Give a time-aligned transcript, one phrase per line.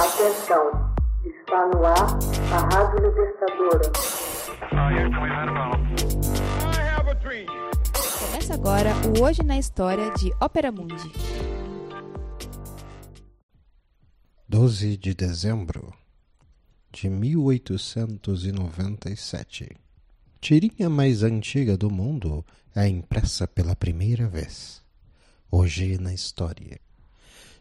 [0.00, 0.64] Atenção,
[1.26, 2.16] está no ar
[2.54, 3.92] a Rádio Libertadora.
[8.18, 11.12] Começa agora o Hoje na História de Ópera Mundi.
[14.48, 15.92] 12 de dezembro
[16.90, 19.76] de 1897.
[20.40, 22.42] Tirinha mais antiga do mundo
[22.74, 24.82] é impressa pela primeira vez.
[25.50, 26.80] Hoje na história.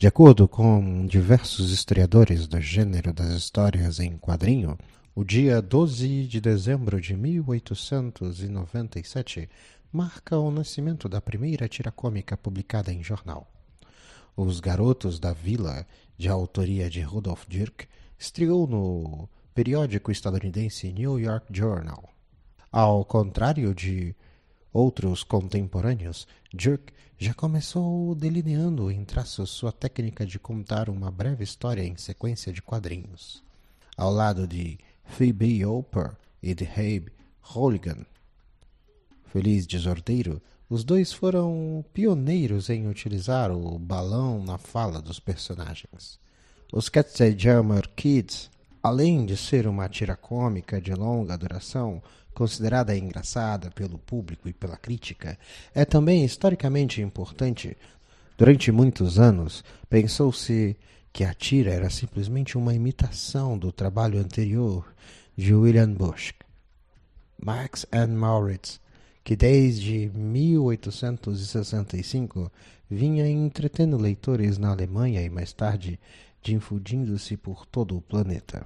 [0.00, 4.78] De acordo com diversos historiadores do gênero das histórias em quadrinho,
[5.14, 9.46] o dia 12 de dezembro de 1897
[9.92, 13.46] marca o nascimento da primeira tira cômica publicada em jornal.
[14.34, 15.86] Os Garotos da Vila,
[16.16, 17.86] de autoria de Rudolf Dirk,
[18.18, 22.08] estreou no periódico estadunidense New York Journal.
[22.72, 24.16] Ao contrário de
[24.72, 31.82] outros contemporâneos, Dirk já começou delineando em traços sua técnica de contar uma breve história
[31.82, 33.42] em sequência de quadrinhos.
[33.96, 37.12] Ao lado de Phoebe Oper e de Abe
[37.54, 38.06] Hooligan.
[39.24, 46.18] Feliz Desordeiro, os dois foram pioneiros em utilizar o balão na fala dos personagens.
[46.72, 48.50] Os Katzenjammer Kids,
[48.82, 54.76] além de ser uma tira cômica de longa duração, considerada engraçada pelo público e pela
[54.76, 55.36] crítica,
[55.74, 57.76] é também historicamente importante.
[58.38, 60.76] Durante muitos anos, pensou-se
[61.12, 64.86] que a tira era simplesmente uma imitação do trabalho anterior
[65.36, 66.32] de William Busch.
[67.42, 68.80] Max and Moritz,
[69.24, 72.52] que desde 1865
[72.88, 75.98] vinha entretendo leitores na Alemanha e mais tarde
[76.42, 78.64] difundindo-se por todo o planeta.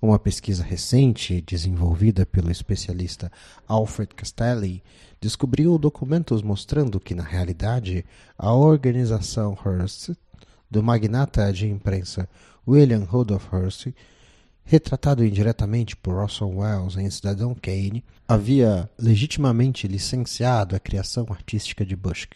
[0.00, 3.32] Uma pesquisa recente, desenvolvida pelo especialista
[3.66, 4.82] Alfred Castelli,
[5.20, 8.04] descobriu documentos mostrando que, na realidade,
[8.36, 10.10] a organização Hearst,
[10.70, 12.28] do magnata de imprensa
[12.66, 13.88] William Rudolph Hearst,
[14.64, 21.94] retratado indiretamente por Orson Welles em Cidadão Kane, havia legitimamente licenciado a criação artística de
[21.94, 22.26] Bush,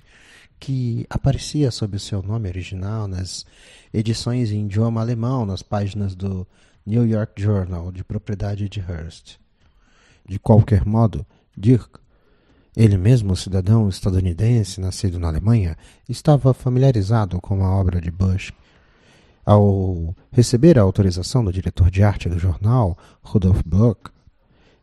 [0.61, 3.47] que aparecia sob o seu nome original nas
[3.93, 6.47] edições em idioma alemão nas páginas do
[6.87, 9.39] New York Journal, de propriedade de Hearst.
[10.29, 11.27] De qualquer modo,
[11.57, 11.99] Dirk,
[12.77, 15.77] ele mesmo cidadão estadunidense nascido na Alemanha,
[16.09, 18.53] estava familiarizado com a obra de Bush.
[19.45, 24.01] Ao receber a autorização do diretor de arte do jornal, Rudolf Bloch,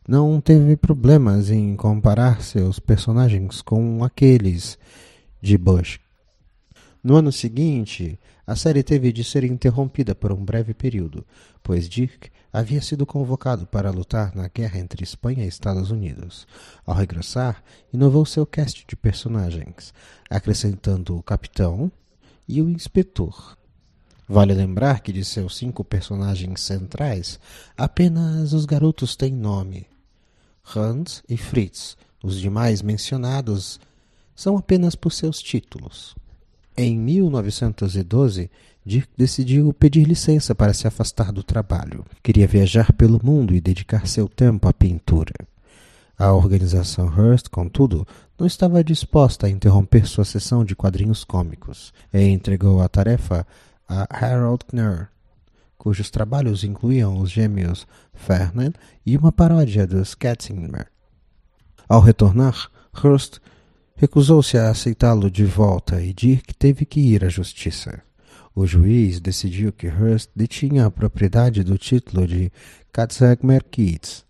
[0.06, 4.78] não teve problemas em comparar seus personagens com aqueles
[5.40, 5.98] de Bush.
[7.02, 11.24] No ano seguinte, a série teve de ser interrompida por um breve período,
[11.62, 16.46] pois Dirk havia sido convocado para lutar na guerra entre Espanha e Estados Unidos.
[16.84, 17.62] Ao regressar,
[17.92, 19.92] inovou seu cast de personagens,
[20.28, 21.92] acrescentando o capitão
[22.48, 23.56] e o inspetor.
[24.28, 27.38] Vale lembrar que de seus cinco personagens centrais,
[27.76, 29.86] apenas os garotos têm nome.
[30.74, 33.80] Hans e Fritz, os demais mencionados,
[34.38, 36.14] são apenas por seus títulos.
[36.76, 38.48] Em 1912,
[38.86, 42.04] Dirk decidiu pedir licença para se afastar do trabalho.
[42.22, 45.34] Queria viajar pelo mundo e dedicar seu tempo à pintura.
[46.16, 48.06] A organização Hearst, contudo,
[48.38, 53.44] não estava disposta a interromper sua sessão de quadrinhos cômicos e entregou a tarefa
[53.88, 55.08] a Harold Knerr,
[55.76, 60.86] cujos trabalhos incluíam os gêmeos Fernand e uma paródia dos Katzenberg.
[61.88, 62.70] Ao retornar,
[63.04, 63.40] Hearst
[63.98, 68.00] recusou-se a aceitá-lo de volta e Dirk teve que ir à justiça.
[68.54, 72.52] O juiz decidiu que Hearst detinha a propriedade do título de
[72.92, 74.24] Katzegmer Kids,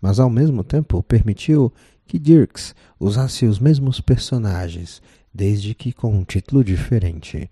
[0.00, 1.72] mas ao mesmo tempo permitiu
[2.06, 5.02] que Dirks usasse os mesmos personagens,
[5.34, 7.50] desde que com um título diferente.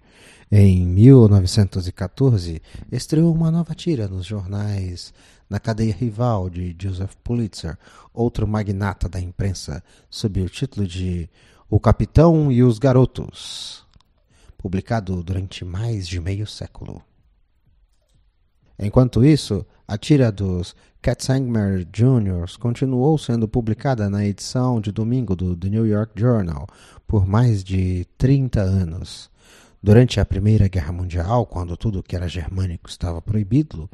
[0.50, 2.62] Em 1914,
[2.93, 5.12] estreou uma nova tira nos jornais
[5.50, 7.77] na cadeia rival de Joseph Pulitzer,
[8.15, 11.28] outro magnata da imprensa, sob o título de
[11.69, 13.84] o Capitão e os Garotos,
[14.56, 17.03] publicado durante mais de meio século.
[18.78, 22.59] Enquanto isso, a tira dos Katzenberg Jr.
[22.60, 26.66] continuou sendo publicada na edição de domingo do The New York Journal
[27.07, 29.30] por mais de 30 anos.
[29.83, 33.91] Durante a Primeira Guerra Mundial, quando tudo que era germânico estava proibido,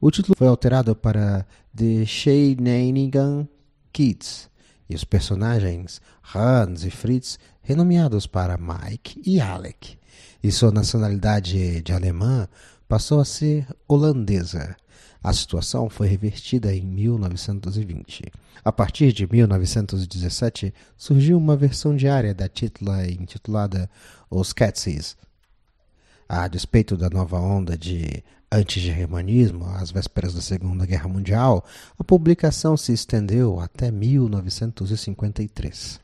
[0.00, 3.46] o título foi alterado para The Scheinigan
[3.92, 4.49] Kids,
[4.90, 6.00] e os personagens
[6.34, 9.96] Hans e Fritz renomeados para Mike e Alec,
[10.42, 12.48] e sua nacionalidade de alemã
[12.88, 14.76] passou a ser holandesa.
[15.22, 18.32] A situação foi revertida em 1920.
[18.64, 23.88] A partir de 1917, surgiu uma versão diária da titula intitulada
[24.28, 25.16] Os Catses.
[26.28, 31.64] A despeito da nova onda de anti-germanismo, às vésperas da Segunda Guerra Mundial,
[31.98, 36.00] a publicação se estendeu até 1953.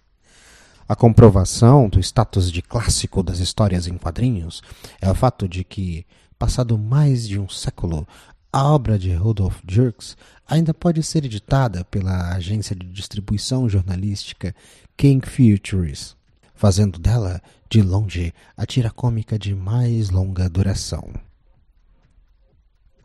[0.89, 4.63] A comprovação do status de clássico das histórias em quadrinhos
[5.01, 6.07] é o fato de que,
[6.39, 8.07] passado mais de um século,
[8.53, 10.17] a obra de Rudolf Dirks
[10.47, 14.55] ainda pode ser editada pela agência de distribuição jornalística
[14.97, 16.15] King Futures,
[16.55, 21.26] fazendo dela, de longe, a tira cômica de mais longa duração.